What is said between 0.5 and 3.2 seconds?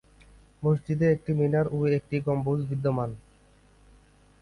মসজিদে একটি মিনার ও একটি গম্বুজ বিদ্যমান।